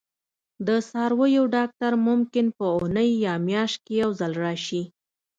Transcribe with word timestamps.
د 0.67 0.69
څارویو 0.89 1.43
ډاکټر 1.55 1.91
ممکن 2.07 2.45
په 2.57 2.65
اونۍ 2.77 3.09
یا 3.25 3.33
میاشت 3.47 3.77
کې 3.85 3.93
یو 4.01 4.09
ځل 4.19 4.33
راشي 4.43 4.83